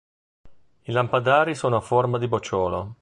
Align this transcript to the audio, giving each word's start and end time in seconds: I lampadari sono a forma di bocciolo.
I 0.81 0.91
lampadari 0.91 1.53
sono 1.53 1.75
a 1.75 1.79
forma 1.81 2.17
di 2.17 2.27
bocciolo. 2.27 2.95